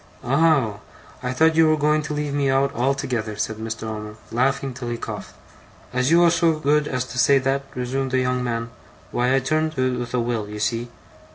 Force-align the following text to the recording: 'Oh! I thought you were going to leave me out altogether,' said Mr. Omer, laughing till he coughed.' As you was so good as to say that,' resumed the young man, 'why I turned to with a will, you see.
'Oh! 0.23 0.79
I 1.21 1.31
thought 1.31 1.53
you 1.55 1.69
were 1.69 1.77
going 1.77 2.01
to 2.01 2.13
leave 2.15 2.33
me 2.33 2.49
out 2.49 2.73
altogether,' 2.73 3.35
said 3.35 3.57
Mr. 3.57 3.83
Omer, 3.83 4.15
laughing 4.31 4.73
till 4.73 4.89
he 4.89 4.97
coughed.' 4.97 5.35
As 5.93 6.09
you 6.09 6.21
was 6.21 6.33
so 6.33 6.53
good 6.53 6.87
as 6.87 7.05
to 7.05 7.19
say 7.19 7.37
that,' 7.37 7.65
resumed 7.75 8.09
the 8.09 8.17
young 8.17 8.43
man, 8.43 8.71
'why 9.11 9.35
I 9.35 9.39
turned 9.39 9.73
to 9.75 9.99
with 9.99 10.15
a 10.15 10.19
will, 10.19 10.49
you 10.49 10.59
see. 10.59 10.89